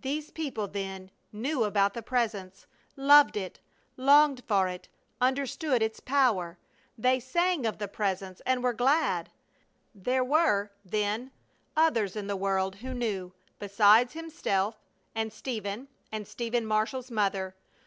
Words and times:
These 0.00 0.30
people, 0.30 0.68
then, 0.68 1.10
knew 1.34 1.64
about 1.64 1.92
the 1.92 2.00
Presence, 2.02 2.66
loved 2.96 3.36
it, 3.36 3.60
longed 3.98 4.42
for 4.48 4.68
it, 4.68 4.88
understood 5.20 5.82
its 5.82 6.00
power! 6.00 6.56
They 6.96 7.20
sang 7.20 7.66
of 7.66 7.76
the 7.76 7.86
Presence 7.86 8.40
and 8.46 8.64
were 8.64 8.72
glad! 8.72 9.28
There 9.94 10.24
were, 10.24 10.70
then, 10.82 11.30
others 11.76 12.16
in 12.16 12.26
the 12.26 12.36
world 12.36 12.76
who 12.76 12.94
knew, 12.94 13.34
besides 13.58 14.14
himself 14.14 14.78
and 15.14 15.30
Stephen 15.30 15.88
and 16.10 16.26
Stephen 16.26 16.64
Marshall's 16.64 17.10
mother! 17.10 17.54